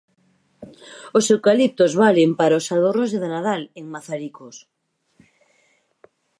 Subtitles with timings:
[1.17, 4.55] Os eucaliptos valen para os adornos de Nadal en Mazaricos.